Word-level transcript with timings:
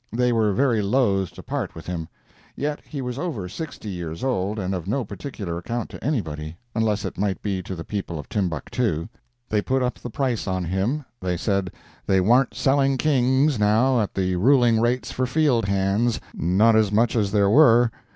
They 0.11 0.33
were 0.33 0.51
very 0.51 0.81
loath 0.81 1.29
to 1.33 1.43
part 1.43 1.75
with 1.75 1.85
him—yet 1.85 2.79
he 2.89 3.03
was 3.03 3.19
over 3.19 3.47
sixty 3.47 3.89
years 3.89 4.23
old 4.23 4.57
and 4.57 4.73
of 4.73 4.87
no 4.87 5.05
particular 5.05 5.59
account 5.59 5.91
to 5.91 6.03
anybody, 6.03 6.57
unless 6.73 7.05
it 7.05 7.19
might 7.19 7.39
be 7.43 7.61
to 7.61 7.75
the 7.75 7.83
people 7.83 8.17
of 8.17 8.27
Timbuctoo. 8.27 9.09
They 9.47 9.61
put 9.61 9.83
up 9.83 9.99
the 9.99 10.09
price 10.09 10.47
on 10.47 10.63
him—they 10.63 11.37
said 11.37 11.71
they 12.07 12.19
warn't 12.19 12.55
selling 12.55 12.97
Kings, 12.97 13.59
now, 13.59 14.01
at 14.01 14.15
the 14.15 14.37
ruling 14.37 14.81
rates 14.81 15.11
for 15.11 15.27
field 15.27 15.65
hands—not 15.65 16.75
as 16.75 16.91
much 16.91 17.15
as 17.15 17.31
there 17.31 17.51
were. 17.51 17.91